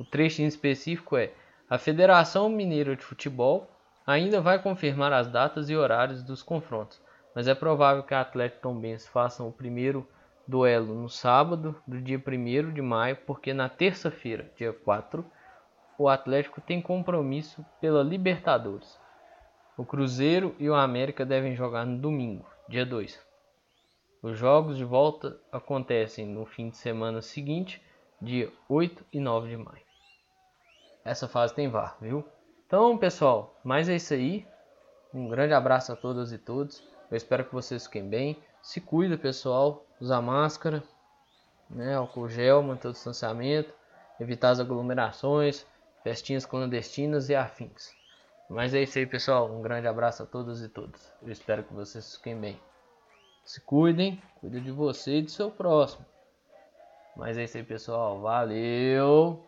o 0.00 0.04
trecho 0.04 0.40
em 0.40 0.46
específico 0.46 1.18
é: 1.18 1.34
a 1.68 1.76
Federação 1.76 2.48
Mineira 2.48 2.96
de 2.96 3.02
Futebol 3.02 3.70
ainda 4.06 4.40
vai 4.40 4.62
confirmar 4.62 5.12
as 5.12 5.28
datas 5.28 5.68
e 5.68 5.76
horários 5.76 6.22
dos 6.22 6.42
confrontos, 6.42 6.98
mas 7.36 7.46
é 7.46 7.54
provável 7.54 8.02
que 8.02 8.14
a 8.14 8.22
Atlético 8.22 8.62
Tombense 8.62 9.10
façam 9.10 9.46
o 9.46 9.52
primeiro 9.52 10.08
duelo 10.48 10.94
no 10.94 11.06
sábado 11.06 11.76
do 11.86 12.00
dia 12.00 12.16
1 12.16 12.72
de 12.72 12.80
maio, 12.80 13.18
porque 13.26 13.52
na 13.52 13.68
terça-feira, 13.68 14.50
dia 14.56 14.72
4, 14.72 15.22
o 15.98 16.08
Atlético 16.08 16.62
tem 16.62 16.80
compromisso 16.80 17.62
pela 17.78 18.02
Libertadores. 18.02 18.98
O 19.76 19.84
Cruzeiro 19.84 20.56
e 20.58 20.70
o 20.70 20.74
América 20.74 21.26
devem 21.26 21.54
jogar 21.54 21.84
no 21.84 21.98
domingo, 21.98 22.46
dia 22.70 22.86
2. 22.86 23.22
Os 24.22 24.38
jogos 24.38 24.78
de 24.78 24.84
volta 24.84 25.38
acontecem 25.52 26.26
no 26.26 26.46
fim 26.46 26.70
de 26.70 26.78
semana 26.78 27.20
seguinte, 27.20 27.82
dia 28.18 28.50
8 28.66 29.04
e 29.12 29.20
9 29.20 29.50
de 29.50 29.58
maio. 29.58 29.84
Essa 31.04 31.28
fase 31.28 31.54
tem 31.54 31.68
VAR, 31.68 31.98
viu? 32.00 32.26
Então, 32.66 32.96
pessoal, 32.96 33.60
mais 33.62 33.90
é 33.90 33.96
isso 33.96 34.14
aí. 34.14 34.46
Um 35.12 35.28
grande 35.28 35.52
abraço 35.52 35.92
a 35.92 35.96
todas 35.96 36.32
e 36.32 36.38
todos. 36.38 36.95
Eu 37.16 37.18
espero 37.18 37.46
que 37.46 37.54
vocês 37.54 37.86
fiquem 37.86 38.06
bem. 38.06 38.36
Se 38.60 38.78
cuida, 38.78 39.16
pessoal. 39.16 39.86
Usar 39.98 40.20
máscara, 40.20 40.82
né, 41.70 41.94
álcool 41.94 42.28
gel, 42.28 42.62
manter 42.62 42.88
o 42.88 42.92
distanciamento, 42.92 43.72
evitar 44.20 44.50
as 44.50 44.60
aglomerações, 44.60 45.64
festinhas 46.04 46.44
clandestinas 46.44 47.30
e 47.30 47.34
afins. 47.34 47.90
Mas 48.50 48.74
é 48.74 48.82
isso 48.82 48.98
aí, 48.98 49.06
pessoal. 49.06 49.50
Um 49.50 49.62
grande 49.62 49.88
abraço 49.88 50.24
a 50.24 50.26
todas 50.26 50.60
e 50.60 50.68
todos. 50.68 51.10
Eu 51.22 51.32
espero 51.32 51.64
que 51.64 51.72
vocês 51.72 52.16
fiquem 52.16 52.38
bem. 52.38 52.60
Se 53.46 53.62
cuidem, 53.62 54.22
cuide 54.38 54.60
de 54.60 54.70
você 54.70 55.16
e 55.16 55.22
do 55.22 55.30
seu 55.30 55.50
próximo. 55.50 56.04
Mas 57.16 57.38
é 57.38 57.44
isso 57.44 57.56
aí, 57.56 57.64
pessoal. 57.64 58.20
Valeu! 58.20 59.45